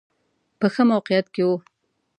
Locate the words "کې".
1.33-1.43